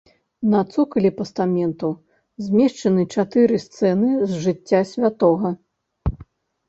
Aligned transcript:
На 0.53 0.61
цокалі 0.75 1.09
пастаменту 1.19 1.87
змешчаныя 2.45 3.07
чатыры 3.19 3.55
сцэны 3.67 4.09
з 4.33 4.43
жыцця 4.47 4.81
святога. 4.97 5.49